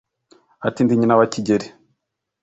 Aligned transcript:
Ati: 0.67 0.79
ndi 0.83 0.93
nyina 0.99 1.17
wa 1.19 1.27
Kigeli 1.33 1.67